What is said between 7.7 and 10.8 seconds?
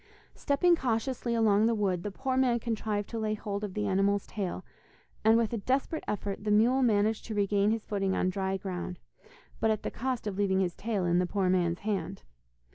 footing on dry ground, but at the cost of leaving his